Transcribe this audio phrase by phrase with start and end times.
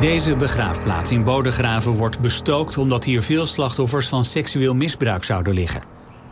[0.00, 5.82] Deze begraafplaats in Bodegraven wordt bestookt omdat hier veel slachtoffers van seksueel misbruik zouden liggen.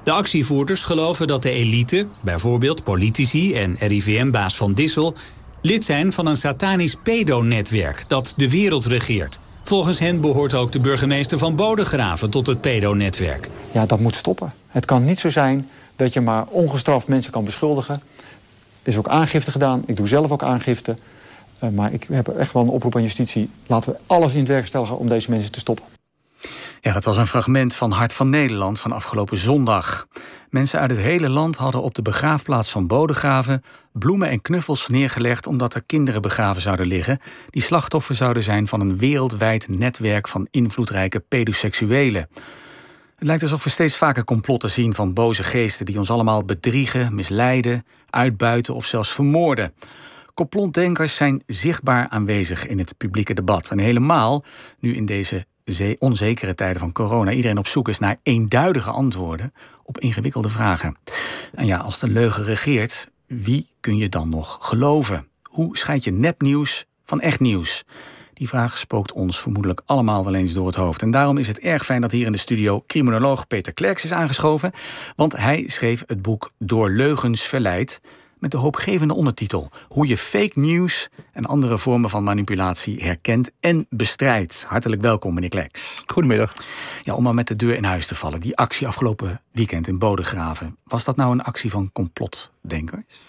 [0.03, 5.15] De actievoerders geloven dat de elite, bijvoorbeeld politici en RIVM-baas Van Dissel,
[5.61, 9.39] lid zijn van een satanisch pedonetwerk dat de wereld regeert.
[9.63, 13.49] Volgens hen behoort ook de burgemeester van Bodegraven tot het pedonetwerk.
[13.73, 14.53] Ja, dat moet stoppen.
[14.69, 17.95] Het kan niet zo zijn dat je maar ongestraft mensen kan beschuldigen.
[18.83, 19.83] Er is ook aangifte gedaan.
[19.87, 20.97] Ik doe zelf ook aangifte.
[21.65, 23.51] Uh, maar ik heb echt wel een oproep aan justitie.
[23.67, 25.85] Laten we alles in het werk stellen om deze mensen te stoppen.
[26.81, 30.07] Ja, dat was een fragment van Hart van Nederland van afgelopen zondag.
[30.51, 33.63] Mensen uit het hele land hadden op de begraafplaats van Bodegraven
[33.93, 38.81] bloemen en knuffels neergelegd omdat er kinderen begraven zouden liggen die slachtoffer zouden zijn van
[38.81, 42.29] een wereldwijd netwerk van invloedrijke pedoseksuelen.
[43.17, 47.15] Het lijkt alsof we steeds vaker complotten zien van boze geesten die ons allemaal bedriegen,
[47.15, 49.73] misleiden, uitbuiten of zelfs vermoorden.
[50.35, 53.71] Complotdenkers zijn zichtbaar aanwezig in het publieke debat.
[53.71, 54.45] En helemaal
[54.79, 55.47] nu in deze
[55.99, 60.97] onzekere tijden van corona iedereen op zoek is naar eenduidige antwoorden op ingewikkelde vragen.
[61.55, 65.29] En ja, als de leugen regeert, wie kun je dan nog geloven?
[65.43, 67.85] Hoe scheid je nepnieuws van echt nieuws?
[68.33, 71.03] Die vraag spookt ons vermoedelijk allemaal wel eens door het hoofd.
[71.03, 74.13] En daarom is het erg fijn dat hier in de studio criminoloog Peter Klerks is
[74.13, 74.73] aangeschoven.
[75.17, 78.01] Want hij schreef het boek Door leugens verleid
[78.45, 83.87] met de hoopgevende ondertitel: Hoe je fake news en andere vormen van manipulatie herkent en
[83.91, 84.65] bestrijdt.
[84.69, 86.03] Hartelijk welkom, meneer Kleks.
[86.07, 86.55] Goedemiddag.
[87.03, 88.41] Ja, om maar met de deur in huis te vallen.
[88.41, 90.77] Die actie afgelopen weekend in Bodegraven.
[90.85, 93.21] Was dat nou een actie van complotdenkers?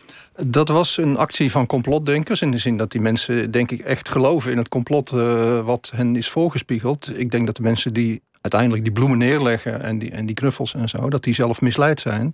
[0.45, 2.41] Dat was een actie van complotdenkers.
[2.41, 5.91] In de zin dat die mensen, denk ik, echt geloven in het complot uh, wat
[5.95, 7.19] hen is voorgespiegeld.
[7.19, 10.73] Ik denk dat de mensen die uiteindelijk die bloemen neerleggen en die, en die knuffels
[10.73, 12.33] en zo, dat die zelf misleid zijn.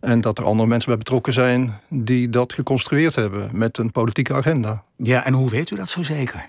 [0.00, 4.34] En dat er andere mensen bij betrokken zijn die dat geconstrueerd hebben met een politieke
[4.34, 4.82] agenda.
[4.96, 6.48] Ja, en hoe weet u dat zo zeker?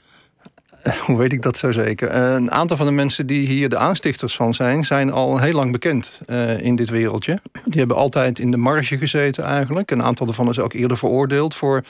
[1.05, 2.15] Hoe weet ik dat zo zeker?
[2.15, 5.71] Een aantal van de mensen die hier de aanstichters van zijn, zijn al heel lang
[5.71, 7.41] bekend uh, in dit wereldje.
[7.65, 9.91] Die hebben altijd in de marge gezeten eigenlijk.
[9.91, 11.83] Een aantal daarvan is ook eerder veroordeeld voor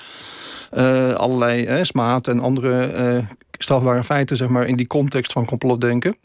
[0.74, 6.16] uh, allerlei uh, smaad en andere strafbare feiten, zeg maar, in die context van complotdenken.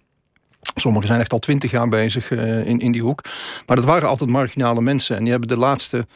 [0.74, 3.20] Sommigen zijn echt al twintig jaar bezig uh, in, in die hoek.
[3.66, 5.16] Maar dat waren altijd marginale mensen.
[5.16, 6.06] En die hebben de laatste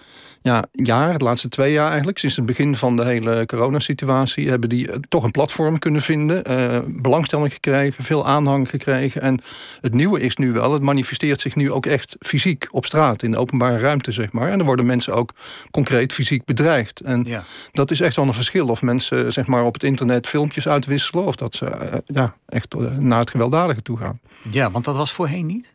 [0.42, 4.68] ja, jaar, de laatste twee jaar eigenlijk, sinds het begin van de hele coronasituatie, hebben
[4.68, 6.50] die eh, toch een platform kunnen vinden.
[6.50, 9.20] Uh, belangstelling gekregen, veel aanhang gekregen.
[9.20, 9.40] En
[9.80, 13.30] het nieuwe is nu wel, het manifesteert zich nu ook echt fysiek op straat, in
[13.30, 14.50] de openbare ruimte, zeg maar.
[14.50, 15.32] En dan worden mensen ook
[15.70, 17.00] concreet fysiek bedreigd.
[17.00, 17.44] En ja.
[17.72, 18.68] dat is echt wel een verschil.
[18.68, 23.18] Of mensen zeg maar, op het internet filmpjes uitwisselen, of dat ze ja, echt naar
[23.18, 24.20] het gewelddadige toe gaan.
[24.50, 25.74] Ja, want dat was voorheen niet?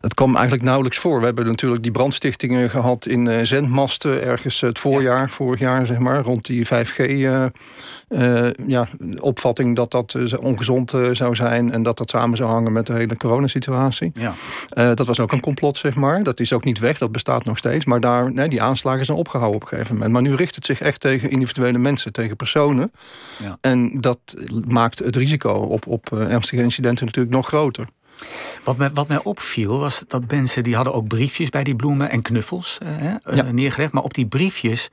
[0.00, 1.18] Dat kwam eigenlijk nauwelijks voor.
[1.18, 5.98] We hebben natuurlijk die brandstichtingen gehad in uh, zendmasten ergens het voorjaar, vorig jaar zeg
[5.98, 7.44] maar, rond die 5G uh,
[8.08, 8.88] uh, ja,
[9.20, 13.16] opvatting dat dat ongezond zou zijn en dat dat samen zou hangen met de hele
[13.16, 14.12] coronasituatie.
[14.14, 14.34] Ja.
[14.94, 16.22] dat was ook een complot, zeg maar.
[16.22, 17.84] Dat is ook niet weg, dat bestaat nog steeds.
[17.84, 20.12] Maar daar, nee, die aanslagen zijn opgehouden op een gegeven moment.
[20.12, 22.92] Maar nu richt het zich echt tegen individuele mensen, tegen personen.
[23.42, 23.58] Ja.
[23.60, 24.18] En dat
[24.66, 27.86] maakt het risico op, op ernstige incidenten natuurlijk nog groter.
[28.64, 32.10] Wat mij, wat mij opviel was dat mensen die hadden ook briefjes bij die bloemen
[32.10, 33.92] en knuffels eh, eh neergelegd.
[33.92, 34.90] Maar op die briefjes,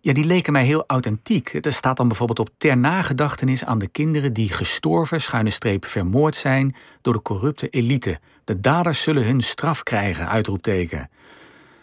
[0.00, 1.58] ja, die leken mij heel authentiek.
[1.64, 6.36] Er staat dan bijvoorbeeld op ter nagedachtenis aan de kinderen die gestorven, schuine streep vermoord
[6.36, 8.18] zijn door de corrupte elite.
[8.44, 11.10] De daders zullen hun straf krijgen, uitroepteken.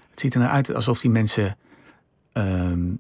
[0.10, 1.58] Het ziet er nou uit alsof die mensen
[2.34, 2.94] ehm,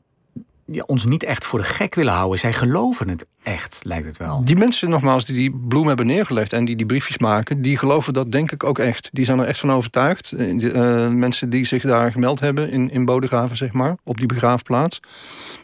[0.72, 2.40] ja, ons niet echt voor de gek willen houden.
[2.40, 4.44] Zij geloven het echt, lijkt het wel.
[4.44, 8.14] Die mensen, nogmaals, die die bloem hebben neergelegd en die die briefjes maken, die geloven
[8.14, 9.10] dat denk ik ook echt.
[9.12, 10.32] Die zijn er echt van overtuigd.
[10.32, 15.00] Uh, mensen die zich daar gemeld hebben in, in Bodegraven, zeg maar, op die begraafplaats,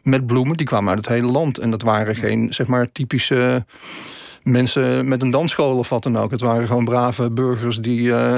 [0.04, 1.58] met bloemen, die kwamen uit het hele land.
[1.58, 3.66] En dat waren geen, zeg maar, typische
[4.46, 6.32] mensen met een dansschool of wat dan ook.
[6.32, 8.38] Het waren gewoon brave burgers die uh,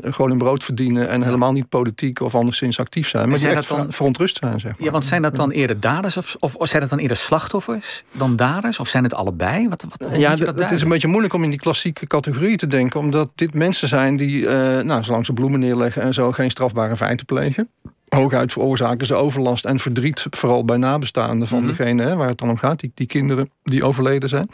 [0.00, 1.08] gewoon hun brood verdienen...
[1.08, 3.28] en helemaal niet politiek of anderszins actief zijn.
[3.28, 4.86] Maar die echt dan, verontrust zijn, zeg maar.
[4.86, 8.36] Ja, want zijn dat dan eerder daders of, of, zijn dat dan eerder slachtoffers dan
[8.36, 8.80] daders?
[8.80, 9.68] Of zijn het allebei?
[9.68, 13.00] Wat, wat, ja, het is een beetje moeilijk om in die klassieke categorie te denken...
[13.00, 14.50] omdat dit mensen zijn die, uh,
[14.80, 16.32] nou, zolang ze bloemen neerleggen en zo...
[16.32, 17.68] geen strafbare feiten plegen
[18.08, 22.38] hooguit veroorzaken ze overlast en verdriet, vooral bij nabestaanden van mm degene hè, waar het
[22.38, 24.48] dan om gaat, die, die kinderen die overleden zijn.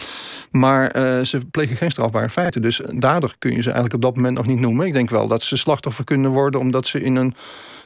[0.51, 2.63] Maar uh, ze plegen geen strafbare feiten.
[2.63, 4.87] Dus dader kun je ze eigenlijk op dat moment nog niet noemen.
[4.87, 7.35] Ik denk wel dat ze slachtoffer kunnen worden omdat ze in een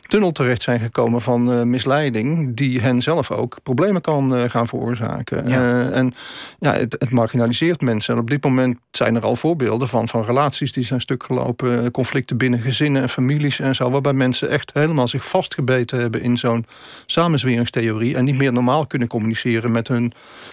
[0.07, 4.69] tunnel terecht zijn gekomen van uh, misleiding, die hen zelf ook problemen kan uh, gaan
[4.69, 5.47] veroorzaken.
[5.47, 5.91] Ja.
[5.91, 6.15] en
[6.59, 8.15] ja, het, het, marginaliseert mensen.
[8.15, 11.91] En op dit moment zijn er al voorbeelden van, van relaties die zijn stuk gelopen,
[11.91, 16.23] conflicten binnen gezinnen en families en zo, waarbij mensen echt helemaal zich vast vastgebeten hebben
[16.23, 16.67] in zo'n
[17.07, 18.17] samenzweringstheorie.
[18.17, 20.13] En niet meer normaal kunnen communiceren met hun,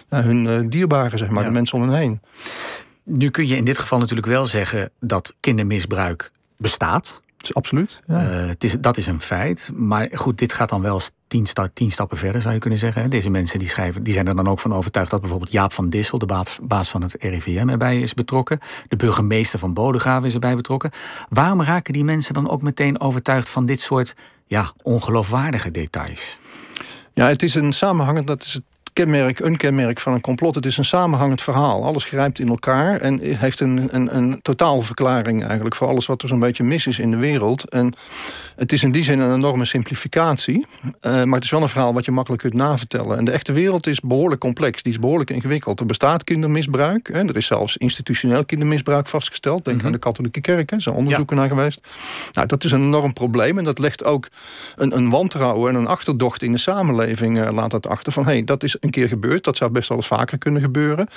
[0.09, 2.21] hun dierbaren, zeg maar, de mensen om hen heen.
[3.03, 7.21] Nu kun je in dit geval natuurlijk wel zeggen dat kindermisbruik bestaat.
[7.51, 8.01] Absoluut.
[8.07, 8.21] Ja.
[8.21, 9.71] Uh, het is, dat is een feit.
[9.75, 13.09] Maar goed, dit gaat dan wel tien, sta, tien stappen verder, zou je kunnen zeggen.
[13.09, 15.89] Deze mensen die schrijven, die zijn er dan ook van overtuigd dat bijvoorbeeld Jaap van
[15.89, 18.59] Dissel, de baas, baas van het RIVM, erbij is betrokken.
[18.87, 20.91] De burgemeester van Bodegraven is erbij betrokken.
[21.29, 26.39] Waarom raken die mensen dan ook meteen overtuigd van dit soort ja, ongeloofwaardige details?
[27.13, 28.63] Ja, het is een samenhangend, dat is het
[28.93, 30.55] kenmerk, een kenmerk van een complot.
[30.55, 31.83] Het is een samenhangend verhaal.
[31.83, 36.27] Alles grijpt in elkaar en heeft een, een, een totaalverklaring eigenlijk voor alles wat er
[36.27, 37.69] zo'n beetje mis is in de wereld.
[37.69, 37.93] En
[38.55, 40.65] het is in die zin een enorme simplificatie.
[40.83, 43.17] Uh, maar het is wel een verhaal wat je makkelijk kunt navertellen.
[43.17, 44.83] En de echte wereld is behoorlijk complex.
[44.83, 45.79] Die is behoorlijk ingewikkeld.
[45.79, 47.09] Er bestaat kindermisbruik.
[47.13, 47.19] Hè.
[47.19, 49.65] Er is zelfs institutioneel kindermisbruik vastgesteld.
[49.65, 50.71] Denk mm aan de katholieke kerk.
[50.71, 51.87] Er zijn onderzoeken naar geweest.
[52.33, 53.57] Nou, dat is een enorm probleem.
[53.57, 54.27] En dat legt ook
[54.75, 57.37] een, een wantrouwen en een achterdocht in de samenleving.
[57.37, 58.11] Uh, laat dat achter.
[58.11, 59.43] Van hé, hey, dat is een keer gebeurd.
[59.43, 61.07] Dat zou best wel eens vaker kunnen gebeuren.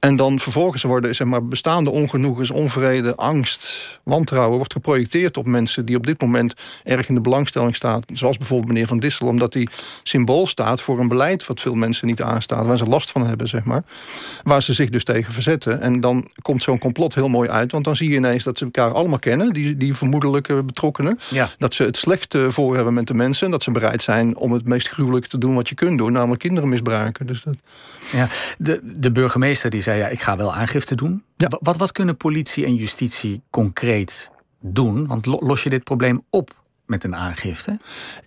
[0.00, 4.56] En dan vervolgens worden zeg maar, bestaande ongenoegens, onvrede, angst, wantrouwen...
[4.56, 6.54] wordt geprojecteerd op mensen die op dit moment
[6.84, 8.00] erg in de belangstelling staan.
[8.12, 9.68] Zoals bijvoorbeeld meneer Van Dissel, omdat hij
[10.02, 11.46] symbool staat voor een beleid...
[11.46, 13.82] wat veel mensen niet aanstaat, waar ze last van hebben, zeg maar.
[14.42, 15.80] Waar ze zich dus tegen verzetten.
[15.80, 18.64] En dan komt zo'n complot heel mooi uit, want dan zie je ineens dat ze
[18.64, 19.52] elkaar allemaal kennen...
[19.52, 21.18] die, die vermoedelijke betrokkenen.
[21.30, 21.48] Ja.
[21.58, 23.46] Dat ze het slechte voor hebben met de mensen...
[23.46, 26.12] en dat ze bereid zijn om het meest gruwelijke te doen wat je kunt doen...
[26.12, 27.26] namelijk kinderen misbruiken.
[27.26, 27.56] Dus dat...
[28.12, 28.28] Ja,
[28.58, 31.24] de, de burgemeester die zei, ja, ik ga wel aangifte doen.
[31.36, 31.48] Ja.
[31.60, 34.30] Wat, wat kunnen politie en justitie concreet
[34.60, 35.06] doen?
[35.06, 36.57] Want los je dit probleem op
[36.88, 37.78] met een aangifte.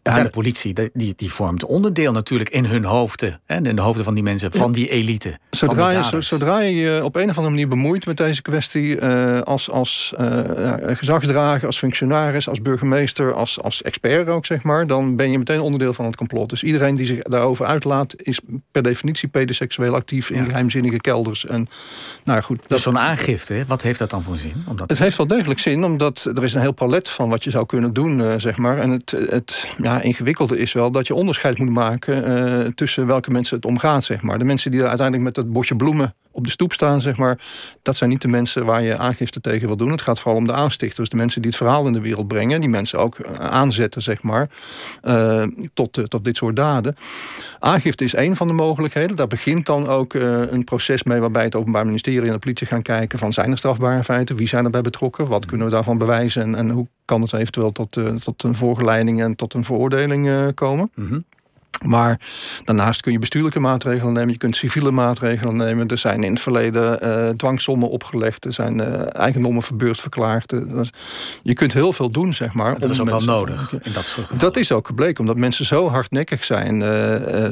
[0.03, 3.39] Ja, de politie die, die vormt onderdeel natuurlijk in hun hoofden.
[3.45, 5.39] en in de hoofden van die mensen, van die elite.
[5.49, 8.99] Zodra, je, zodra je je op een of andere manier bemoeit met deze kwestie...
[8.99, 10.39] Uh, als, als uh,
[10.85, 13.33] gezagsdrager, als functionaris, als burgemeester...
[13.33, 14.87] Als, als expert ook, zeg maar...
[14.87, 16.49] dan ben je meteen onderdeel van het complot.
[16.49, 18.13] Dus iedereen die zich daarover uitlaat...
[18.17, 18.39] is
[18.71, 21.45] per definitie pedoseksueel actief in geheimzinnige kelders.
[21.45, 21.69] En,
[22.23, 24.63] nou goed, dus zo'n aangifte, wat heeft dat dan voor zin?
[24.67, 27.49] Omdat het heeft wel degelijk zin, omdat er is een heel palet van wat je
[27.49, 28.39] zou kunnen doen...
[28.41, 28.77] zeg zeg maar.
[28.77, 33.31] En het, het ja, ingewikkelde is wel dat je onderscheid moet maken uh, tussen welke
[33.31, 34.39] mensen het omgaat, zeg maar.
[34.39, 37.39] De mensen die er uiteindelijk met dat bosje bloemen op de stoep staan, zeg maar.
[37.81, 39.92] Dat zijn niet de mensen waar je aangifte tegen wil doen.
[39.92, 42.59] Het gaat vooral om de aanstichters, de mensen die het verhaal in de wereld brengen.
[42.59, 44.50] Die mensen ook eh, aanzetten, zeg maar,
[45.04, 45.44] uh,
[45.74, 46.95] tot, tot dit soort daden.
[47.59, 49.15] Aangifte is één van de mogelijkheden.
[49.15, 52.81] Daar begint dan ook een proces mee waarbij het Openbaar Ministerie en de politie gaan
[52.81, 56.42] kijken van zijn er strafbare feiten, wie zijn erbij betrokken, wat kunnen we daarvan bewijzen
[56.42, 60.91] en, en hoe kan het eventueel tot, tot een voorgeleiding en tot een veroordeling komen.
[60.95, 61.25] Mm
[61.86, 62.19] maar
[62.63, 65.88] daarnaast kun je bestuurlijke maatregelen nemen, je kunt civiele maatregelen nemen.
[65.88, 70.51] Er zijn in het verleden uh, dwangsommen opgelegd, er zijn uh, eigendommen verbeurd verklaard.
[70.51, 70.81] Uh,
[71.44, 72.80] je kunt heel veel doen, zeg maar.
[72.80, 75.89] Dat is ook wel nodig in dat soort Dat is ook gebleken, omdat mensen zo
[75.89, 76.80] hardnekkig zijn.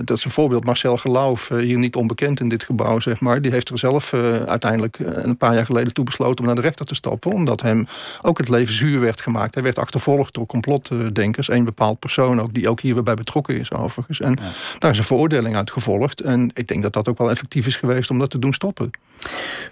[0.06, 3.42] dat is een voorbeeld, Marcel Geloof, hier niet onbekend in dit gebouw, zeg maar.
[3.42, 4.14] Die heeft er zelf
[4.48, 7.31] uiteindelijk een paar jaar geleden toe besloten om naar de rechter te stappen.
[7.31, 7.86] Omdat hem
[8.22, 9.54] ook het leven zuur werd gemaakt.
[9.54, 11.50] Hij werd achtervolgd door complotdenkers.
[11.50, 14.19] Een bepaald persoon ook, die ook hier weer bij betrokken is overigens.
[14.19, 14.38] En
[14.80, 16.21] daar is een veroordeling uit gevolgd.
[16.21, 18.92] En ik denk dat dat ook wel effectief is geweest om dat te doen stoppen.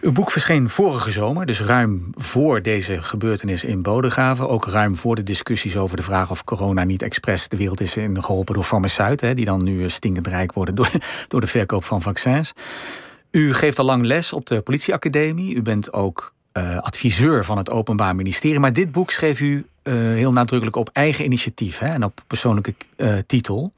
[0.02, 4.50] Uw boek verscheen vorige zomer, dus ruim voor deze gebeurtenis in Bodegraven.
[4.50, 7.98] Ook ruim voor de discussies over de vraag of corona niet expres de wereld is
[7.98, 9.36] in geholpen door farmaceuten.
[9.36, 10.92] Die dan nu stinkend rijk worden door,
[11.28, 12.54] door de verkoop van vaccins.
[13.32, 15.56] U geeft al lang les op de politieacademie.
[15.56, 18.60] U bent ook uh, adviseur van het Openbaar Ministerie.
[18.60, 23.18] Maar dit boek schreef u heel nadrukkelijk op eigen initiatief hè, en op persoonlijke uh,
[23.26, 23.74] titel.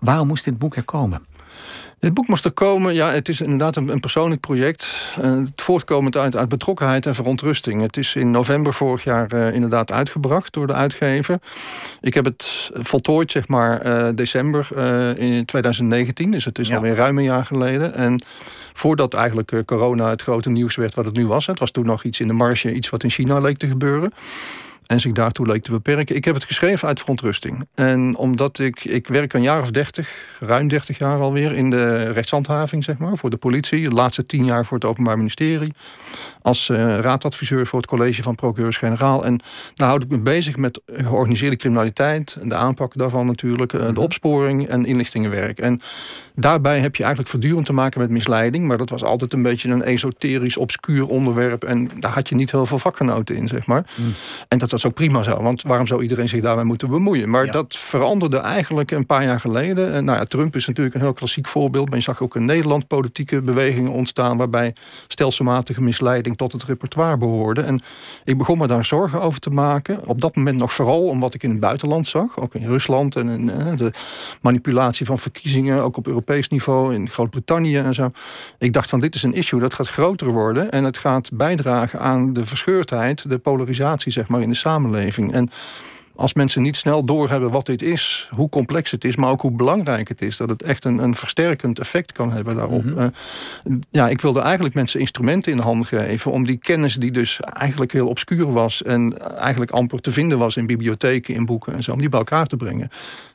[0.00, 1.26] Waarom moest dit boek er komen?
[2.00, 2.94] Dit boek moest er komen.
[2.94, 5.14] Ja, het is inderdaad een, een persoonlijk project.
[5.20, 7.80] Uh, het voortkomend uit, uit betrokkenheid en verontrusting.
[7.82, 11.38] Het is in november vorig jaar uh, inderdaad uitgebracht door de uitgever.
[12.00, 14.68] Ik heb het voltooid, zeg maar, uh, december
[15.18, 16.30] in 2019.
[16.30, 16.76] Dus het is ja.
[16.76, 17.94] alweer ruim een jaar geleden.
[17.94, 18.22] En
[18.72, 21.46] voordat eigenlijk corona het grote nieuws werd wat het nu was.
[21.46, 24.12] Het was toen nog iets in de marge, iets wat in China leek te gebeuren
[24.88, 26.16] en zich daartoe leek te beperken.
[26.16, 27.68] Ik heb het geschreven uit verontrusting.
[27.74, 32.10] En omdat ik, ik werk een jaar of dertig, ruim dertig jaar alweer, in de
[32.12, 33.88] rechtshandhaving, zeg maar, voor de politie.
[33.88, 35.72] De laatste tien jaar voor het Openbaar Ministerie.
[36.42, 39.24] Als uh, raadadviseur voor het college van procureurs-generaal.
[39.24, 39.40] En
[39.74, 44.00] daar houd ik me bezig met georganiseerde criminaliteit, de aanpak daarvan natuurlijk, uh, de mhm.
[44.00, 45.58] opsporing en inlichtingenwerk.
[45.58, 45.80] En
[46.34, 48.66] daarbij heb je eigenlijk voortdurend te maken met misleiding.
[48.66, 51.64] Maar dat was altijd een beetje een esoterisch, obscuur onderwerp.
[51.64, 53.84] En daar had je niet heel veel vakgenoten in, zeg maar.
[53.94, 54.08] Mhm.
[54.48, 56.88] En dat was dat is ook prima zo, want waarom zou iedereen zich daarmee moeten
[56.88, 57.30] bemoeien?
[57.30, 59.92] Maar dat veranderde eigenlijk een paar jaar geleden.
[59.92, 62.44] En, nou ja, Trump is natuurlijk een heel klassiek voorbeeld, maar je zag ook in
[62.44, 64.74] Nederland politieke bewegingen ontstaan waarbij
[65.08, 67.60] stelselmatige misleiding tot het repertoire behoorde.
[67.60, 67.80] En
[68.24, 70.06] ik begon me daar zorgen over te maken.
[70.06, 73.16] Op dat moment nog vooral om wat ik in het buitenland zag, ook in Rusland
[73.16, 73.92] en in, eh, de
[74.40, 78.10] manipulatie van verkiezingen, ook op Europees niveau, in Groot-Brittannië en zo.
[78.58, 82.00] Ik dacht van dit is een issue dat gaat groter worden en het gaat bijdragen
[82.00, 84.67] aan de verscheurdheid, de polarisatie zeg maar in de samenleving.
[85.32, 85.50] En
[86.18, 89.50] als mensen niet snel doorhebben wat dit is, hoe complex het is, maar ook hoe
[89.50, 92.84] belangrijk het is, dat het echt een, een versterkend effect kan hebben daarop.
[92.84, 92.98] Mhm.
[92.98, 93.06] Eh,
[93.90, 97.40] ja, ik wilde eigenlijk mensen instrumenten in de handen geven om die kennis die dus
[97.40, 101.82] eigenlijk heel obscuur was en eigenlijk amper te vinden was in bibliotheken, in boeken en
[101.82, 102.88] zo, om die bij elkaar te brengen.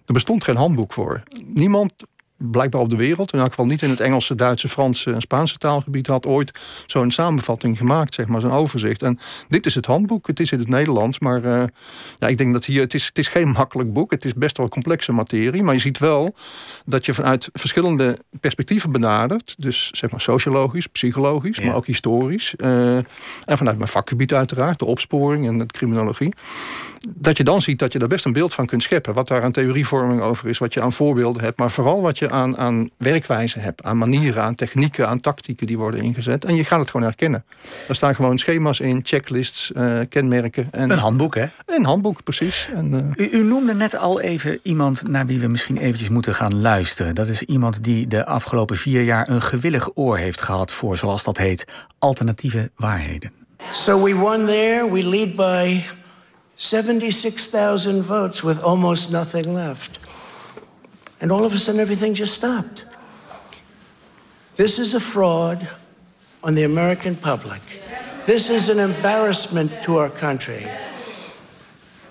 [0.05, 1.23] Er bestond geen handboek voor.
[1.45, 1.93] Niemand
[2.37, 5.57] blijkbaar op de wereld, in elk geval niet in het Engelse, Duitse, Franse en Spaanse
[5.57, 6.51] taalgebied, had ooit
[6.85, 9.01] zo'n samenvatting gemaakt, zeg maar, zo'n overzicht.
[9.01, 11.63] En dit is het handboek, het is in het Nederlands, maar uh,
[12.19, 14.57] ja, ik denk dat hier, het is, het is geen makkelijk boek, het is best
[14.57, 16.35] wel complexe materie, maar je ziet wel
[16.85, 22.95] dat je vanuit verschillende perspectieven benadert, dus zeg maar sociologisch, psychologisch, maar ook historisch, uh,
[22.95, 26.33] en vanuit mijn vakgebied uiteraard, de opsporing en de criminologie,
[27.09, 29.43] dat je dan ziet dat je daar best een beeld van kunt scheppen, wat daar
[29.43, 32.89] aan theorievorming over is, wat je aan voorbeelden hebt, maar vooral wat je aan, aan
[32.97, 36.45] werkwijze hebt, aan manieren, aan technieken, aan tactieken die worden ingezet.
[36.45, 37.45] En je gaat het gewoon herkennen.
[37.87, 40.67] Er staan gewoon schema's in, checklists, uh, kenmerken.
[40.71, 41.45] En een handboek, hè?
[41.65, 42.69] Een handboek, precies.
[42.75, 43.25] En, uh...
[43.25, 47.15] u, u, noemde net al even iemand naar wie we misschien eventjes moeten gaan luisteren.
[47.15, 51.23] Dat is iemand die de afgelopen vier jaar een gewillig oor heeft gehad voor, zoals
[51.23, 51.67] dat heet,
[51.99, 53.31] alternatieve waarheden.
[53.71, 55.81] So we won there, we lead by
[56.63, 59.99] 76,000 votes with almost nothing left.
[61.19, 62.85] And all of a sudden, everything just stopped.
[64.55, 65.67] This is a fraud
[66.41, 67.61] on the American public.
[68.25, 70.65] This is an embarrassment to our country.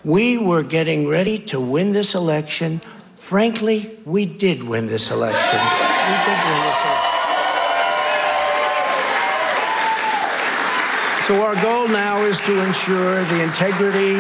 [0.05, 2.81] We were getting ready to win this election.
[3.15, 5.61] Frankly, we did win this election.
[5.61, 7.02] We did win this election.
[11.23, 14.15] So our goal now is to ensure the integrity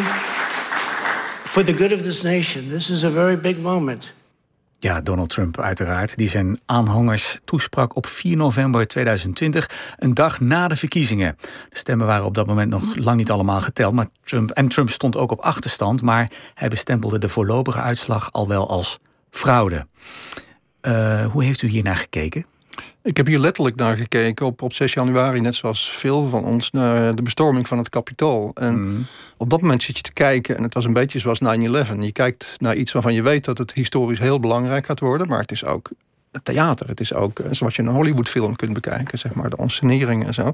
[1.45, 2.69] for the good of this nation.
[2.69, 4.13] This is a very big moment.
[4.79, 10.69] Ja, Donald Trump uiteraard, die zijn aanhangers toesprak op 4 november 2020, een dag na
[10.69, 11.37] de verkiezingen.
[11.69, 14.91] De stemmen waren op dat moment nog lang niet allemaal geteld, maar Trump, en Trump
[14.91, 18.99] stond ook op achterstand, maar hij bestempelde de voorlopige uitslag al wel als
[19.31, 19.87] fraude.
[20.83, 22.47] Uh, hoe heeft u hier naar gekeken?
[23.03, 26.71] Ik heb hier letterlijk naar gekeken op, op 6 januari, net zoals veel van ons,
[26.71, 28.51] naar de bestorming van het kapitool.
[28.55, 29.03] En mhm.
[29.37, 31.43] op dat moment zit je te kijken, en het was een beetje zoals 9-11.
[31.99, 35.41] Je kijkt naar iets waarvan je weet dat het historisch heel belangrijk gaat worden, maar
[35.41, 35.91] het is ook
[36.33, 36.89] het theater.
[36.89, 40.53] Het is ook zoals je een Hollywoodfilm kunt bekijken, zeg maar, de onscenering en zo.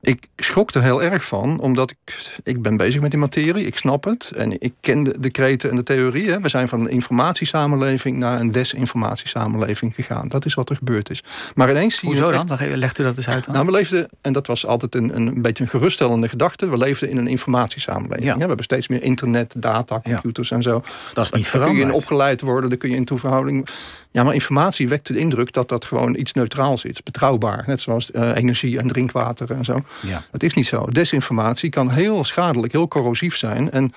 [0.00, 3.76] Ik schrok er heel erg van, omdat ik, ik ben bezig met die materie, ik
[3.76, 4.32] snap het.
[4.36, 6.42] En ik ken de decreten en de theorieën.
[6.42, 10.28] We zijn van een informatiesamenleving naar een desinformatiesamenleving gegaan.
[10.28, 11.24] Dat is wat er gebeurd is.
[11.54, 12.58] Maar ineens zie Hoezo dan?
[12.74, 13.54] Legt u dat eens uit dan?
[13.54, 17.10] Nou, we leefden, en dat was altijd een, een beetje een geruststellende gedachte, we leefden
[17.10, 18.28] in een informatiesamenleving.
[18.28, 18.34] Ja.
[18.34, 20.82] we hebben steeds meer internet, data, computers en zo.
[21.14, 21.52] Dat is niet veranderd.
[21.52, 23.68] Daar kun je in opgeleid worden, daar kun je in toeverhouding...
[24.16, 27.64] Ja, maar informatie wekt de indruk dat dat gewoon iets neutraals is, betrouwbaar.
[27.66, 29.82] Net zoals uh, energie en drinkwater en zo.
[30.02, 30.22] Ja.
[30.30, 30.84] Het is niet zo.
[30.84, 33.70] Desinformatie kan heel schadelijk, heel corrosief zijn.
[33.70, 33.92] En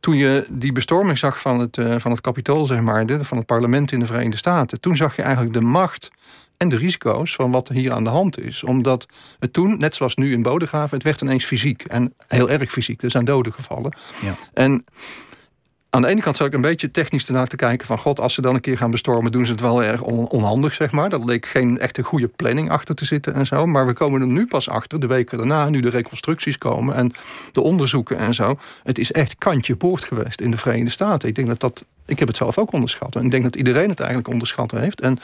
[0.00, 3.36] toen je die bestorming zag van het, uh, van het kapitool, zeg maar, de, van
[3.36, 6.10] het parlement in de Verenigde Staten, toen zag je eigenlijk de macht
[6.56, 8.64] en de risico's van wat er hier aan de hand is.
[8.64, 9.06] Omdat
[9.38, 11.82] het toen, net zoals nu in Bodegraven, het werd ineens fysiek.
[11.82, 13.02] En heel erg fysiek.
[13.02, 13.96] Er zijn doden gevallen.
[14.20, 14.34] Ja.
[14.54, 14.84] En
[15.94, 17.98] aan de ene kant zou ik een beetje technisch ernaar te kijken van...
[17.98, 20.92] god, als ze dan een keer gaan bestormen, doen ze het wel erg onhandig, zeg
[20.92, 21.08] maar.
[21.08, 23.66] Dat leek geen echte goede planning achter te zitten en zo.
[23.66, 25.68] Maar we komen er nu pas achter, de weken daarna...
[25.68, 27.12] nu de reconstructies komen en
[27.52, 28.58] de onderzoeken en zo.
[28.82, 31.28] Het is echt kantje boord geweest in de Verenigde Staten.
[31.28, 31.84] Ik denk dat dat...
[32.06, 33.16] Ik heb het zelf ook onderschat.
[33.16, 35.00] En ik denk dat iedereen het eigenlijk onderschat heeft.
[35.00, 35.18] En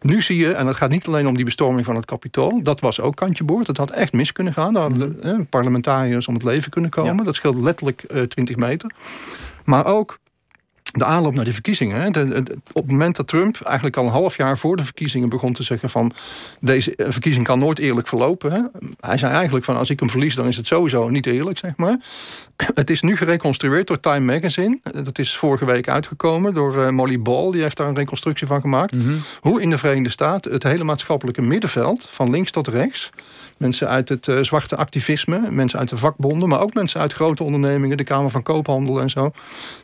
[0.00, 2.62] nu zie je, en het gaat niet alleen om die bestorming van het kapitool.
[2.62, 3.66] Dat was ook kantje boord.
[3.66, 4.72] Dat had echt mis kunnen gaan.
[4.72, 5.28] Daar hadden mhm.
[5.28, 7.24] eh, parlementariërs om het leven kunnen komen.
[7.24, 8.90] Dat scheelt letterlijk uh, eh, 20 meter.
[9.64, 10.18] Maar ook
[10.92, 12.06] de aanloop naar de verkiezingen.
[12.72, 15.62] op het moment dat Trump eigenlijk al een half jaar voor de verkiezingen begon te
[15.62, 16.12] zeggen van
[16.60, 18.52] deze eh, verkiezing kan nooit eerlijk verlopen.
[18.52, 18.60] Hè.
[19.00, 21.76] Hij zei eigenlijk van als ik hem verlies dan is het sowieso niet eerlijk, zeg
[21.76, 21.96] maar.
[22.74, 24.78] Het is nu gereconstrueerd door Time Magazine.
[24.82, 27.50] Dat is vorige week uitgekomen door eh, Molly Ball.
[27.50, 28.94] Die heeft daar een reconstructie van gemaakt.
[28.94, 29.14] Mhm.
[29.40, 33.10] Hoe in de Verenigde Staten het hele maatschappelijke middenveld van links tot rechts
[33.62, 37.42] Mensen uit het uh, zwarte activisme, mensen uit de vakbonden, maar ook mensen uit grote
[37.42, 39.30] ondernemingen, de Kamer van Koophandel en zo.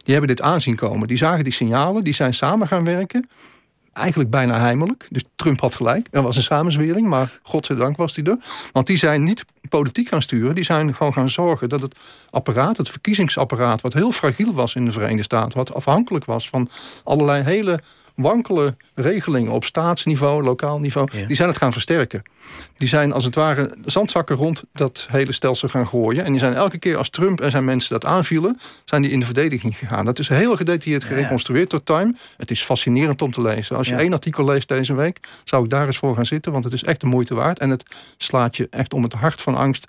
[0.03, 1.09] Die hebben dit aanzien komen.
[1.09, 3.29] Die zagen die signalen, die zijn samen gaan werken
[3.99, 5.07] eigenlijk bijna heimelijk.
[5.11, 6.09] Dus Trump had gelijk.
[6.11, 8.39] Er was een samenzwering, maar godzijdank was die er.
[8.73, 10.55] Want die zijn niet politiek gaan sturen.
[10.55, 11.95] Die zijn gewoon gaan zorgen dat het
[12.31, 13.81] apparaat, het verkiezingsapparaat...
[13.81, 15.59] wat heel fragiel was in de Verenigde Staten...
[15.59, 16.69] wat afhankelijk was van
[17.05, 17.81] allerlei hele
[18.19, 22.23] wankele regelingen op staatsniveau, lokaal niveau, die zijn het gaan versterken.
[22.77, 26.25] Die zijn als het ware zandzakken rond dat hele stelsel gaan gooien.
[26.25, 29.21] En die zijn elke keer als Trump en zijn mensen dat aanvielen, zijn die in
[29.21, 30.05] de verdediging gegaan.
[30.05, 32.15] Dat is heel gedetailleerd gereconstrueerd door Time.
[32.37, 33.77] Het is fascinerend om te lezen.
[33.77, 36.65] Als je één artikel leest deze week, zou ik daar eens voor gaan zitten, want
[36.65, 37.59] het is echt de moeite waard.
[37.59, 37.85] En het
[38.17, 39.87] slaat je echt om het hart van angst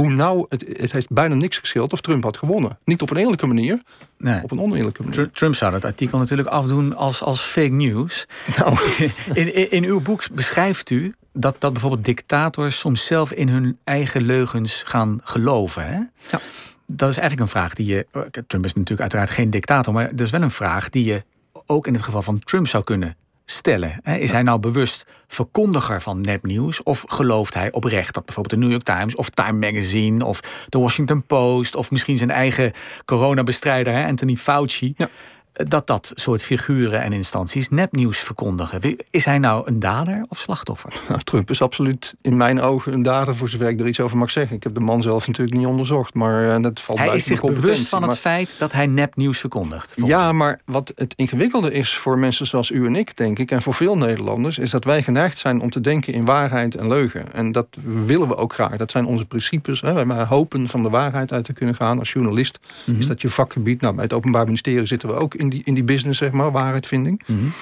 [0.00, 2.78] hoe nou, het, het heeft bijna niks gescheeld of Trump had gewonnen.
[2.84, 3.82] Niet op een eerlijke manier,
[4.18, 4.42] nee.
[4.42, 5.30] op een oneerlijke manier.
[5.30, 8.26] Trump zou dat artikel natuurlijk afdoen als, als fake news.
[8.56, 8.78] Nou.
[9.34, 13.78] In, in, in uw boek beschrijft u dat, dat bijvoorbeeld dictators soms zelf in hun
[13.84, 15.86] eigen leugens gaan geloven.
[15.86, 15.96] Hè?
[16.30, 16.40] Ja.
[16.86, 18.06] Dat is eigenlijk een vraag die je.
[18.46, 21.24] Trump is natuurlijk uiteraard geen dictator, maar dat is wel een vraag die je
[21.66, 23.16] ook in het geval van Trump zou kunnen
[23.50, 24.00] stellen.
[24.02, 26.82] Is hij nou bewust verkondiger van nepnieuws?
[26.82, 30.78] Of gelooft hij oprecht dat bijvoorbeeld de New York Times of Time Magazine of de
[30.78, 32.72] Washington Post of misschien zijn eigen
[33.04, 35.08] coronabestrijder Anthony Fauci ja
[35.66, 38.96] dat dat soort figuren en instanties nepnieuws verkondigen.
[39.10, 40.92] Is hij nou een dader of slachtoffer?
[41.08, 44.16] Nou, Trump is absoluut in mijn ogen een dader, voor zover ik er iets over
[44.16, 44.56] mag zeggen.
[44.56, 47.40] Ik heb de man zelf natuurlijk niet onderzocht, maar uh, dat valt Hij is zich
[47.40, 49.94] bewust van het feit dat hij nepnieuws verkondigt.
[50.04, 53.62] Ja, maar wat het ingewikkelde is voor mensen zoals u en ik, denk ik, en
[53.62, 57.32] voor veel Nederlanders, is dat wij geneigd zijn om te denken in waarheid en leugen.
[57.32, 57.66] En dat
[58.06, 58.76] willen we ook graag.
[58.76, 59.80] Dat zijn onze principes.
[59.80, 60.06] Hè.
[60.06, 61.98] Wij hopen van de waarheid uit te kunnen gaan.
[61.98, 62.58] Als journalist
[62.98, 63.80] is dat je vakgebied.
[63.80, 66.32] Nou, bij het Openbaar Ministerie zitten we ook in in die, in die business, zeg
[66.32, 67.22] maar, waarheidvinding.
[67.26, 67.52] Mm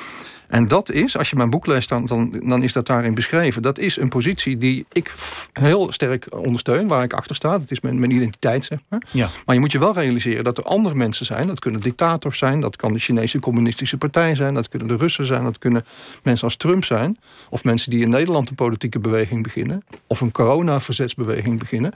[0.48, 3.62] En dat is, als je mijn boek leest, dan, dan, dan is dat daarin beschreven.
[3.62, 5.14] Dat is een positie die ik
[5.52, 7.58] heel sterk ondersteun, waar ik achter sta.
[7.58, 9.02] Dat is mijn, mijn identiteit, zeg maar.
[9.10, 9.28] Ja.
[9.46, 11.46] Maar je moet je wel realiseren dat er andere mensen zijn.
[11.46, 15.26] Dat kunnen dictators zijn, dat kan de Chinese communistische partij zijn, dat kunnen de Russen
[15.26, 15.84] zijn, dat kunnen
[16.22, 17.18] mensen als Trump zijn.
[17.50, 19.84] Of mensen die in Nederland een politieke beweging beginnen.
[20.06, 21.92] Of een corona-verzetsbeweging beginnen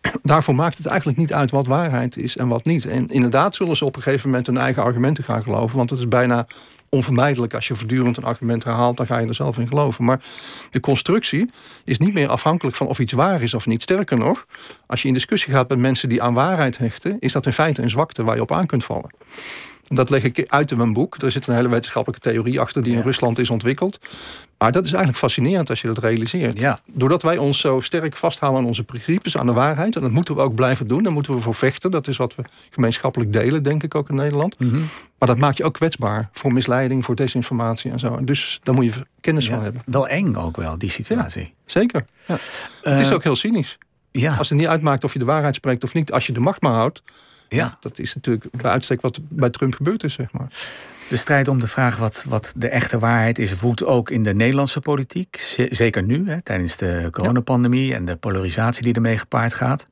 [0.22, 2.86] daarvoor maakt het eigenlijk niet uit wat waarheid is en wat niet.
[2.86, 5.76] En inderdaad zullen ze op een gegeven moment hun eigen argumenten gaan geloven.
[5.76, 6.46] Want het is bijna
[6.90, 7.54] onvermijdelijk.
[7.54, 10.04] Als je voortdurend een argument herhaalt, dan ga je er zelf in geloven.
[10.04, 10.20] Maar
[10.70, 11.50] de constructie
[11.84, 13.82] is niet meer afhankelijk van of iets waar is of niet.
[13.82, 14.46] Sterker nog,
[14.86, 17.82] als je in discussie gaat met mensen die aan waarheid hechten, is dat in feite
[17.82, 19.10] een zwakte waar je op aan kunt vallen.
[19.92, 21.16] Dat leg ik uit in mijn boek.
[21.22, 23.98] Er zit een hele wetenschappelijke theorie achter die in Rusland is ontwikkeld.
[24.58, 26.60] Maar dat is eigenlijk fascinerend als je dat realiseert.
[26.60, 26.80] Ja.
[26.86, 29.96] Doordat wij ons zo sterk vasthouden aan onze principes, aan de waarheid.
[29.96, 31.02] En dat moeten we ook blijven doen.
[31.02, 31.90] Daar moeten we voor vechten.
[31.90, 34.58] Dat is wat we gemeenschappelijk delen, denk ik ook in Nederland.
[34.58, 34.78] Mhm.
[35.18, 38.24] Maar dat maakt je ook kwetsbaar voor misleiding, voor desinformatie en zo.
[38.24, 39.82] Dus daar moet je kennis van hebben.
[39.84, 41.54] Wel eng ook wel, die situatie.
[41.64, 42.04] zeker.
[42.26, 42.36] Ja.
[42.82, 43.78] het is eh, ook heel cynisch.
[44.10, 44.36] Ja.
[44.36, 46.12] Als het niet uitmaakt of je de waarheid spreekt of niet.
[46.12, 47.02] Als je de macht maar houdt.
[47.56, 47.76] Ja.
[47.80, 50.48] Dat is natuurlijk bij uitstek wat bij Trump gebeurd is, zeg maar.
[51.08, 54.34] De strijd om de vraag wat, wat de echte waarheid is, voelt ook in de
[54.34, 55.36] Nederlandse politiek.
[55.70, 59.88] Zeker nu, hè, tijdens de coronapandemie en de polarisatie die ermee gepaard gaat.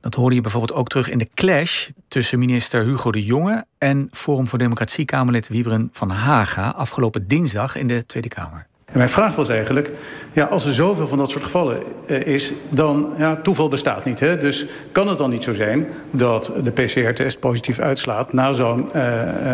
[0.00, 4.08] Dat hoorde je bijvoorbeeld ook terug in de clash tussen minister Hugo de Jonge en
[4.10, 8.66] Forum voor Democratie Kamerlid Wiebren van Haga afgelopen dinsdag in de Tweede Kamer.
[8.92, 9.90] En mijn vraag was eigenlijk,
[10.32, 14.20] ja, als er zoveel van dat soort gevallen uh, is, dan ja, toeval bestaat niet.
[14.20, 14.38] Hè?
[14.38, 19.02] Dus kan het dan niet zo zijn dat de PCR-test positief uitslaat na zo'n uh,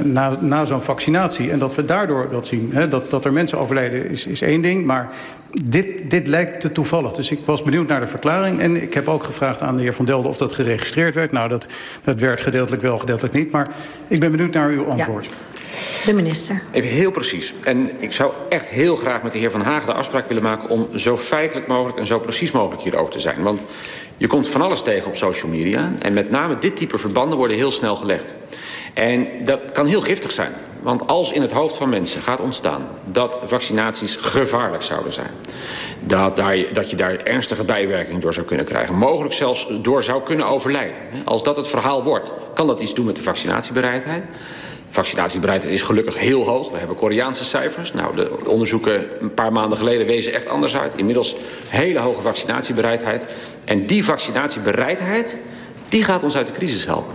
[0.02, 2.70] na, na zo'n vaccinatie en dat we daardoor dat zien?
[2.72, 2.88] Hè?
[2.88, 5.10] Dat, dat er mensen overlijden is, is één ding, maar
[5.62, 7.12] dit, dit lijkt te toevallig.
[7.12, 8.60] Dus ik was benieuwd naar de verklaring.
[8.60, 11.32] En ik heb ook gevraagd aan de heer Van Delden of dat geregistreerd werd.
[11.32, 11.66] Nou, dat,
[12.04, 13.50] dat werd gedeeltelijk wel, gedeeltelijk niet.
[13.50, 13.68] Maar
[14.08, 15.24] ik ben benieuwd naar uw antwoord.
[15.24, 15.30] Ja.
[16.04, 16.62] De minister.
[16.70, 17.54] Even heel precies.
[17.64, 20.68] En ik zou echt heel graag met de heer Van Hagen de afspraak willen maken...
[20.68, 23.42] om zo feitelijk mogelijk en zo precies mogelijk hierover te zijn.
[23.42, 23.62] Want
[24.16, 25.92] je komt van alles tegen op social media.
[25.98, 28.34] En met name dit type verbanden worden heel snel gelegd.
[28.94, 30.52] En dat kan heel giftig zijn.
[30.82, 35.30] Want als in het hoofd van mensen gaat ontstaan dat vaccinaties gevaarlijk zouden zijn...
[36.00, 38.94] Dat, daar, dat je daar ernstige bijwerkingen door zou kunnen krijgen...
[38.94, 40.96] mogelijk zelfs door zou kunnen overlijden.
[41.24, 44.24] Als dat het verhaal wordt, kan dat iets doen met de vaccinatiebereidheid...
[44.92, 46.70] Vaccinatiebereidheid is gelukkig heel hoog.
[46.70, 47.92] We hebben Koreaanse cijfers.
[47.92, 50.94] Nou, de onderzoeken een paar maanden geleden wezen echt anders uit.
[50.96, 51.36] Inmiddels
[51.68, 53.34] hele hoge vaccinatiebereidheid.
[53.64, 55.38] En die vaccinatiebereidheid,
[55.88, 57.14] die gaat ons uit de crisis helpen.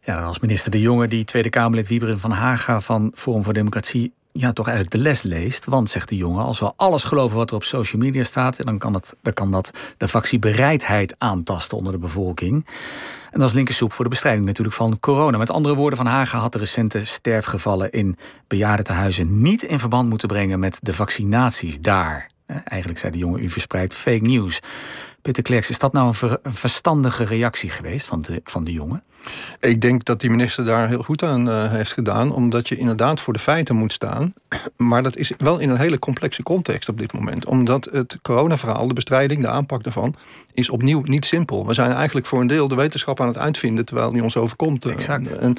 [0.00, 4.12] Ja, als minister De Jonge, die Tweede Kamerlid Wieberen van Haga van Forum voor Democratie
[4.32, 5.64] ja, toch eigenlijk de les leest.
[5.64, 8.64] Want, zegt de jongen, als we alles geloven wat er op social media staat...
[8.64, 12.66] dan kan, dan kan dat de vaccinebereidheid aantasten onder de bevolking.
[13.30, 15.38] En dat is linkersoep voor de bestrijding natuurlijk van corona.
[15.38, 18.16] Met andere woorden, Van Hagen had de recente sterfgevallen in
[18.46, 22.30] bejaardentehuizen niet in verband moeten brengen met de vaccinaties daar.
[22.46, 24.60] Eigenlijk zei de jongen, u verspreidt fake news.
[25.22, 29.02] Peter Klerks, is dat nou een, een, verstandige reactie geweest van de, van de jongen?
[29.60, 33.20] Ik denk dat die minister daar heel goed aan uh, heeft gedaan, omdat je inderdaad
[33.20, 34.34] voor de feiten moet staan.
[34.76, 37.46] Maar dat is wel in een hele complexe context op dit moment.
[37.46, 40.14] Omdat het coronaverhaal, de bestrijding, de aanpak daarvan,
[40.54, 41.66] is opnieuw niet simpel.
[41.66, 44.86] We zijn eigenlijk voor een deel de wetenschap aan het uitvinden terwijl die ons overkomt.
[44.86, 45.38] Exact.
[45.38, 45.56] En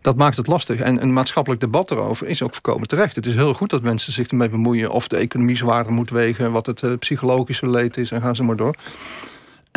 [0.00, 0.80] dat maakt het lastig.
[0.80, 3.16] En een maatschappelijk debat erover is ook voorkomen terecht.
[3.16, 6.52] Het is heel goed dat mensen zich ermee bemoeien of de economie zwaarder moet wegen,
[6.52, 8.74] wat het uh, psychologische leed is en gaan ze maar door.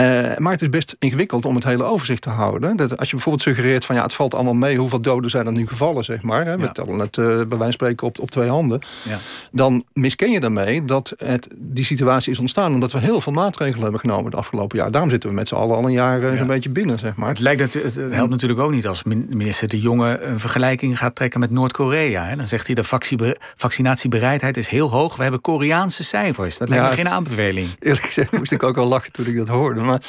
[0.02, 2.76] Uh, maar het is best ingewikkeld om het hele overzicht te houden.
[2.76, 5.52] Dat als je bijvoorbeeld suggereert van ja, het valt allemaal mee, hoeveel doden zijn er
[5.52, 6.46] nu gevallen, zeg maar.
[6.46, 6.58] Hè, ja.
[6.58, 8.80] We tellen het uh, bij wijze van spreken op, op twee handen.
[9.04, 9.18] Ja.
[9.52, 13.82] Dan misken je daarmee dat het, die situatie is ontstaan omdat we heel veel maatregelen
[13.82, 14.92] hebben genomen het afgelopen jaar.
[14.92, 16.38] Daarom zitten we met z'n allen al een jaar uh, ja.
[16.38, 17.30] zo'n beetje binnen, zeg maar.
[17.30, 21.16] Het, lijkt, het, het helpt natuurlijk ook niet als minister De Jonge een vergelijking gaat
[21.16, 22.36] trekken met Noord-Korea.
[22.36, 25.16] Dan zegt hij de vaccinatiebereidheid is heel hoog.
[25.16, 26.58] We hebben Koreaanse cijfers.
[26.58, 27.68] Dat lijkt me geen aanbeveling.
[27.80, 29.82] Eerlijk gezegd moest ik ook wel lachen toen ik dat hoorde.
[29.92, 30.02] Maar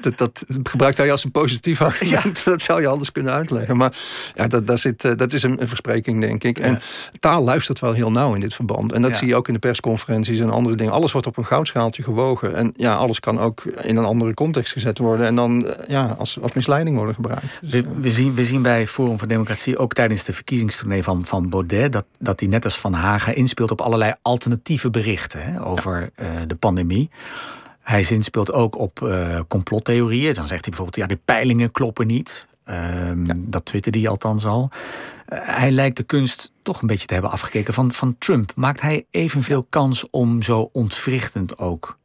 [0.00, 2.38] dat, dat gebruikt hij als een positief argument.
[2.44, 2.44] Ja.
[2.56, 3.76] Dat zou je anders kunnen uitleggen.
[3.76, 3.96] Maar
[4.34, 6.58] ja, dat, daar zit, dat is een, een verspreking, denk ik.
[6.58, 6.80] En
[7.18, 8.92] taal luistert wel heel nauw in dit verband.
[8.92, 10.92] En dat zie je ook in de persconferenties en andere dingen.
[10.92, 12.54] Alles wordt op een goudschaaltje gewogen.
[12.54, 15.26] En ja, alles kan ook in een andere context gezet worden.
[15.26, 17.46] En dan ja, als, als misleiding worden gebruikt.
[17.60, 21.24] Dus, we, we, zien, we zien bij Forum voor Democratie ook tijdens de verkiezingstournee van,
[21.24, 21.92] van Baudet...
[21.92, 26.24] dat, dat hij net als Van Hagen inspeelt op allerlei alternatieve berichten hè, over ja.
[26.24, 27.10] uh, de pandemie.
[27.86, 30.34] Hij zinspeelt ook op uh, complottheorieën.
[30.34, 32.46] Dan zegt hij bijvoorbeeld, ja, de peilingen kloppen niet.
[32.64, 33.34] Um, ja.
[33.36, 34.70] Dat twitterde hij althans al.
[35.28, 38.52] Uh, hij lijkt de kunst toch een beetje te hebben afgekeken van, van Trump.
[38.54, 41.98] Maakt hij evenveel kans om zo ontwrichtend ook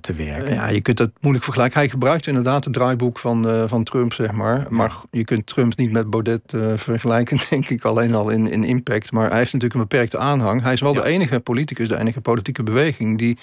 [0.00, 0.54] te werken?
[0.54, 1.78] Ja, je kunt dat moeilijk vergelijken.
[1.78, 4.66] Hij gebruikt inderdaad het draaiboek van, uh, van Trump, zeg maar.
[4.70, 7.84] Maar je kunt Trump niet met Baudet uh, vergelijken, denk ik.
[7.84, 9.12] Alleen al in, in impact.
[9.12, 10.62] Maar hij heeft natuurlijk een beperkte aanhang.
[10.62, 11.00] Hij is wel ja.
[11.00, 13.18] de enige politicus, de enige politieke beweging...
[13.18, 13.38] die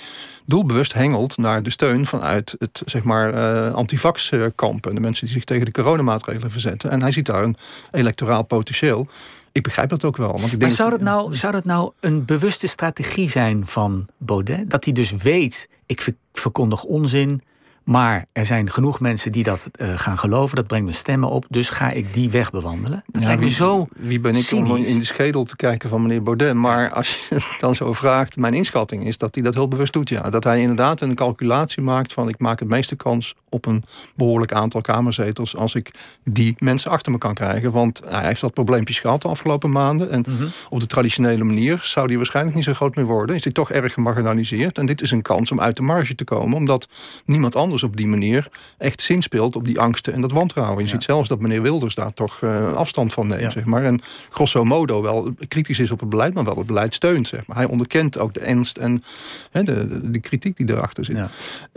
[0.45, 4.87] doelbewust hengelt naar de steun vanuit het zeg maar, uh, antivax-kamp.
[4.87, 6.89] En de mensen die zich tegen de coronamaatregelen verzetten.
[6.91, 7.57] En hij ziet daar een
[7.91, 9.07] electoraal potentieel.
[9.53, 10.31] Ik begrijp dat ook wel.
[10.31, 14.07] Want ik denk maar zou dat, nou, zou dat nou een bewuste strategie zijn van
[14.17, 14.69] Baudet?
[14.69, 17.41] Dat hij dus weet, ik verkondig onzin...
[17.83, 20.55] Maar er zijn genoeg mensen die dat uh, gaan geloven.
[20.55, 21.45] Dat brengt me stemmen op.
[21.49, 23.03] Dus ga ik die weg bewandelen.
[23.05, 23.87] Dat ja, lijkt me wie, zo.
[23.95, 24.69] Wie ben ik cynisch.
[24.69, 26.53] om in de schedel te kijken van meneer Baudet?
[26.53, 29.93] Maar als je het dan zo vraagt, mijn inschatting is dat hij dat heel bewust
[29.93, 30.09] doet.
[30.09, 30.29] Ja.
[30.29, 33.83] Dat hij inderdaad een calculatie maakt van ik maak het meeste kans op een
[34.15, 35.91] behoorlijk aantal kamerzetels als ik
[36.23, 37.71] die mensen achter me kan krijgen.
[37.71, 40.09] Want hij heeft wat probleempjes gehad de afgelopen maanden.
[40.09, 40.49] En mm -hmm.
[40.69, 43.35] op de traditionele manier zou die waarschijnlijk niet zo groot meer worden.
[43.35, 44.77] Is hij toch erg gemarginaliseerd.
[44.77, 46.57] En dit is een kans om uit de marge te komen.
[46.57, 46.87] Omdat
[47.25, 50.77] niemand anders op die manier echt zinspeelt op die angsten en dat wantrouwen.
[50.77, 50.89] Je ja.
[50.89, 53.41] ziet zelfs dat meneer Wilders daar toch uh, afstand van neemt.
[53.41, 53.49] Ja.
[53.49, 53.83] Zeg maar.
[53.83, 57.27] En grosso modo wel kritisch is op het beleid, maar wel het beleid steunt.
[57.27, 57.57] Zeg maar.
[57.57, 59.03] Hij onderkent ook de ernst en
[59.51, 61.15] he, de, de, de, kritiek die erachter zit.
[61.15, 61.29] Ja.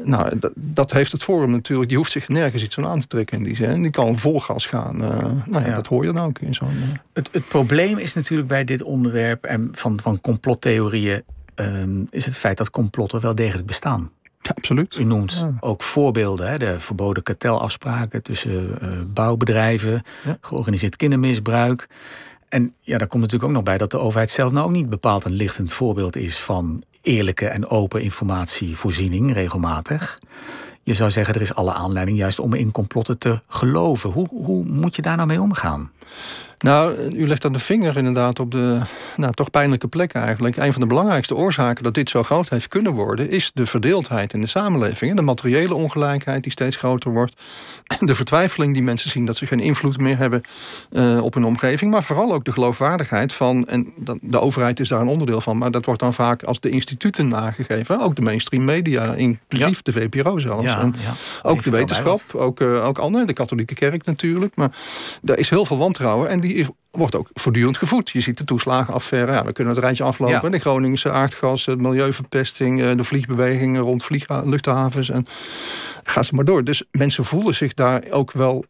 [0.05, 1.89] Nou, dat, dat heeft het Forum natuurlijk.
[1.89, 3.83] Die hoeft zich nergens iets van aan te trekken in die zin.
[3.83, 5.03] Die kan vol gas gaan.
[5.03, 5.09] Uh,
[5.47, 6.69] nou ja, dat hoor je dan ook in zo'n...
[6.69, 6.83] Uh...
[7.13, 11.23] Het, het probleem is natuurlijk bij dit onderwerp en van, van complottheorieën...
[11.59, 14.11] Um, is het feit dat complotten wel degelijk bestaan.
[14.43, 14.97] Ja, absoluut.
[14.97, 15.55] U noemt ja.
[15.61, 20.03] ook voorbeelden, hè, de verboden kartelafspraken tussen uh, bouwbedrijven,
[20.41, 21.89] georganiseerd kindermisbruik.
[22.49, 24.89] En ja, daar komt natuurlijk ook nog bij dat de overheid zelf nou ook niet
[24.89, 30.19] bepaald een lichtend voorbeeld is van eerlijke en open informatievoorziening regelmatig.
[30.87, 34.11] Je zou zeggen, er is alle aanleiding juist om in complotten te geloven.
[34.11, 35.91] Hoe, hoe moet je daar nou mee omgaan?
[36.59, 38.81] Nou, u legt dan de vinger inderdaad op de
[39.17, 40.57] nou, toch pijnlijke plek eigenlijk.
[40.57, 43.31] Een van de belangrijkste oorzaken dat dit zo groot heeft kunnen worden...
[43.31, 45.17] is de verdeeldheid in de samenleving.
[45.17, 47.43] De materiële ongelijkheid die steeds groter wordt.
[47.99, 50.41] De vertwijfeling die mensen zien dat ze geen invloed meer hebben
[50.91, 51.91] uh, op hun omgeving.
[51.91, 53.67] Maar vooral ook de geloofwaardigheid van...
[53.67, 55.59] en de overheid is daar een onderdeel van...
[55.59, 58.01] maar dat wordt dan vaak als de instituten nagegeven.
[58.01, 59.93] Ook de mainstream media, inclusief ja.
[59.93, 60.65] de VPRO zelfs.
[60.65, 61.13] Ja, en ja.
[61.43, 64.57] ook de wetenschap, ook, uh, ook anderen, de katholieke kerk natuurlijk.
[64.57, 64.71] Maar
[65.25, 66.29] er is heel veel wantrouwen...
[66.29, 66.55] En die
[66.91, 68.11] wordt ook voortdurend gevoed.
[68.11, 70.41] Je ziet de toeslagenaffaire, ja, we kunnen het rijtje aflopen.
[70.43, 70.49] Ja.
[70.49, 75.11] De Groningse aardgas, de milieuverpesting, de vliegbewegingen rond vlieg, luchthavens.
[75.11, 75.27] En
[76.05, 76.65] ga ze maar door.
[76.65, 78.65] Dus mensen voelen zich daar ook wel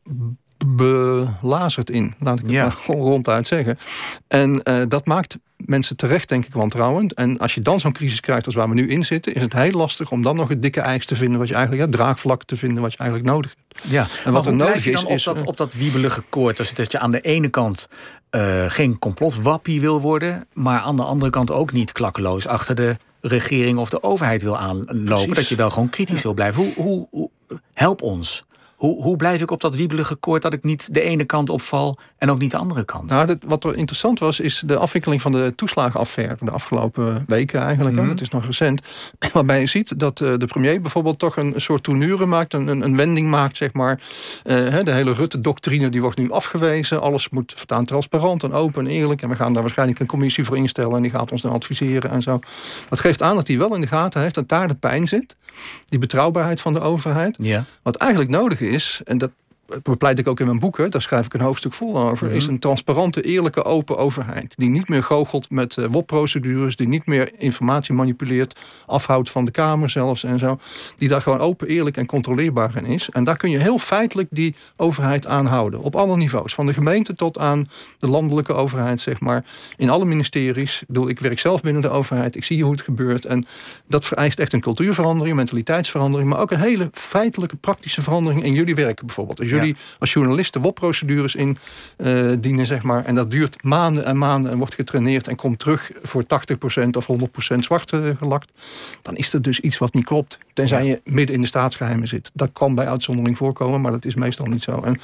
[0.66, 2.14] belazerd in.
[2.18, 2.62] Laat ik het ja.
[2.62, 3.78] maar gewoon ronduit zeggen.
[4.28, 7.14] En uh, dat maakt mensen terecht, denk ik, wantrouwend.
[7.14, 9.34] En als je dan zo'n crisis krijgt als waar we nu in zitten...
[9.34, 11.38] is het heel lastig om dan nog het dikke ijs te vinden...
[11.38, 13.90] wat je eigenlijk, ja, draagvlak te vinden wat je eigenlijk nodig hebt.
[13.90, 16.56] Ja, en wat er nodig je dan is, op, is, dat, op dat wiebelige koord?
[16.56, 17.88] Dus dat je aan de ene kant
[18.30, 20.46] uh, geen complotwappie wil worden...
[20.52, 24.58] maar aan de andere kant ook niet klakkeloos achter de regering of de overheid wil
[24.58, 25.04] aanlopen.
[25.04, 25.34] Precies.
[25.34, 26.22] Dat je wel gewoon kritisch ja.
[26.22, 26.62] wil blijven.
[26.62, 27.30] Hoe, hoe, hoe,
[27.72, 28.44] help ons.
[28.76, 31.98] Hoe, hoe blijf ik op dat wiebelige koord dat ik niet de ene kant opval
[32.18, 33.10] en ook niet de andere kant?
[33.10, 37.96] Nou, wat er interessant was, is de afwikkeling van de toeslagenaffaire de afgelopen weken eigenlijk.
[37.96, 38.80] Mm Het is nog recent.
[39.32, 42.96] Waarbij je ziet dat eh, de premier bijvoorbeeld toch een, soort tournure maakt, een, een,
[42.96, 44.00] wending maakt, zeg maar.
[44.44, 47.00] Uh, de hele Rutte-doctrine die wordt nu afgewezen.
[47.00, 49.22] Alles moet voortaan transparant en open en eerlijk.
[49.22, 52.10] En we gaan daar waarschijnlijk een commissie voor instellen en die gaat ons dan adviseren
[52.10, 52.40] en zo.
[52.88, 55.36] Dat geeft aan dat hij wel in de gaten heeft dat daar de pijn zit.
[55.84, 57.36] Die betrouwbaarheid van de overheid.
[57.40, 57.64] Ja.
[57.82, 58.65] Wat eigenlijk nodig is,
[59.04, 59.32] en dat
[59.82, 62.58] bepleit ik ook in mijn boeken, daar schrijf ik een hoofdstuk vol over, is een
[62.58, 64.54] transparante, eerlijke, open overheid.
[64.56, 69.50] Die niet meer goochelt met uh, WOP-procedures, die niet meer informatie manipuleert, afhoudt van de
[69.50, 70.58] Kamer zelfs en zo.
[70.98, 73.08] Die daar gewoon open, eerlijk en controleerbaar in is.
[73.10, 75.80] En daar kun je heel feitelijk die overheid aanhouden.
[75.80, 76.54] Op alle niveaus.
[76.54, 77.66] Van de gemeente tot aan
[77.98, 79.44] de landelijke overheid, zeg maar.
[79.76, 80.80] In alle ministeries.
[80.80, 82.36] Ik, bedoel, ik werk zelf binnen de overheid.
[82.36, 83.24] Ik zie hoe het gebeurt.
[83.24, 83.46] En
[83.88, 86.30] dat vereist echt een cultuurverandering, een mentaliteitsverandering.
[86.30, 89.40] Maar ook een hele feitelijke, praktische verandering in jullie werken bijvoorbeeld.
[89.40, 91.58] Als jullie als journalisten WOP-procedures in
[91.98, 93.04] uh, dienen, zeg maar.
[93.04, 96.26] En dat duurt maanden en maanden en wordt getraineerd en komt terug voor 80%
[96.90, 97.08] of
[97.54, 98.52] 100% zwart uh, gelakt.
[99.02, 100.38] Dan is er dus iets wat niet klopt.
[100.52, 102.30] Tenzij je midden in de staatsgeheimen zit.
[102.34, 104.80] Dat kan bij uitzondering voorkomen, maar dat is meestal niet zo.
[104.80, 105.00] En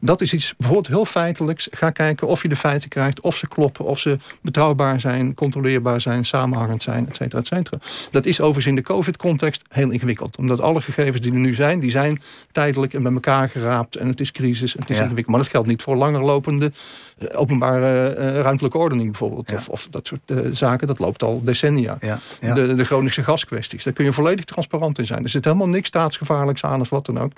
[0.00, 1.68] dat is iets bijvoorbeeld heel feitelijks.
[1.70, 6.00] Ga kijken of je de feiten krijgt, of ze kloppen, of ze betrouwbaar zijn, controleerbaar
[6.00, 7.78] zijn, samenhangend zijn, et cetera, et cetera.
[8.10, 10.38] Dat is overigens in de COVID-context heel ingewikkeld.
[10.38, 12.20] Omdat alle gegevens die er nu zijn, die zijn
[12.52, 13.95] tijdelijk en bij elkaar geraapt.
[13.96, 15.26] En het is crisis, het is ingewikkeld.
[15.26, 16.72] Maar dat geldt niet voor langerlopende
[17.18, 19.52] uh, openbare uh, ruimtelijke ordening bijvoorbeeld.
[19.52, 21.98] Of, of, dat soort uh, zaken, dat loopt al decennia.
[22.00, 22.18] Ja.
[22.54, 25.24] De, de Groningse gaskwesties, daar kun je volledig transparant in zijn.
[25.24, 27.32] Er zit helemaal niks staatsgevaarlijks aan of wat dan ook.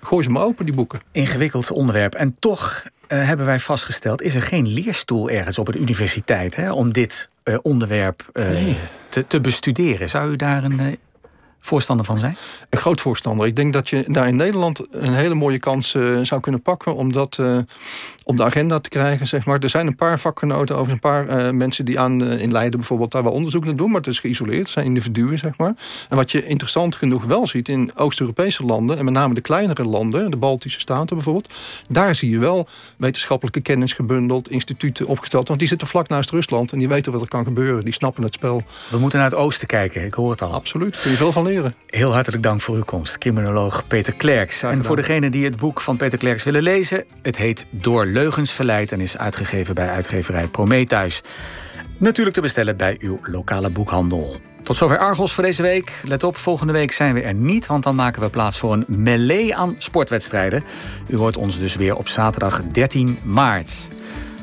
[0.00, 1.00] Gooi ze maar open, die boeken.
[1.12, 2.14] Ingewikkeld onderwerp.
[2.14, 4.22] En toch hebben wij vastgesteld...
[4.22, 6.56] is er geen leerstoel ergens op een universiteit...
[6.56, 7.28] Hè, om dit
[7.62, 8.30] onderwerp
[9.08, 10.08] te, te bestuderen.
[10.08, 10.98] Zou u daar een
[11.66, 12.36] voorstander van zijn?
[12.70, 13.46] Een groot voorstander.
[13.46, 16.94] Ik denk dat je daar in Nederland een hele mooie kans uh, zou kunnen pakken
[16.94, 17.58] om dat uh,
[18.26, 19.26] op de agenda te krijgen.
[19.26, 19.58] Zeg maar.
[19.58, 23.12] Er zijn een paar vakgenoten, over een paar uh, mensen die aan in Leiden bijvoorbeeld
[23.12, 25.74] daar wel onderzoek naar doen, maar het is geïsoleerd, het zijn individuen, zeg maar.
[26.08, 29.84] En wat je interessant genoeg wel ziet in Oost-Europese landen, en met name de kleinere
[29.84, 31.54] landen, de Baltische Staten bijvoorbeeld,
[31.88, 36.72] daar zie je wel wetenschappelijke kennis gebundeld, instituten opgesteld, want die zitten vlak naast Rusland
[36.72, 38.62] en die weten wat er kan gebeuren, die snappen het spel.
[38.90, 40.52] We moeten naar het oosten kijken, ik hoor het al.
[40.52, 41.74] Absoluut, kun je veel van leren.
[41.86, 44.62] Heel hartelijk dank voor uw komst, criminoloog Peter Klerks.
[44.62, 47.04] En voor degenen die het boek van Peter Klerks willen lezen...
[47.22, 51.22] het heet Door Leugens Verleid en is uitgegeven bij uitgeverij Prometheus.
[51.98, 54.36] Natuurlijk te bestellen bij uw lokale boekhandel.
[54.62, 55.92] Tot zover Argos voor deze week.
[56.04, 57.66] Let op, volgende week zijn we er niet...
[57.66, 60.64] want dan maken we plaats voor een melee aan sportwedstrijden.
[61.08, 63.88] U hoort ons dus weer op zaterdag 13 maart.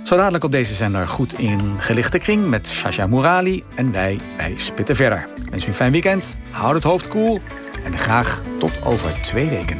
[0.03, 4.53] Zo dadelijk op deze zender goed in gelichte kring met Shasha Murali en wij, wij
[4.57, 5.27] spitten verder.
[5.49, 7.41] Wens u een fijn weekend, houd het hoofd koel cool,
[7.83, 9.77] en graag tot over twee weken.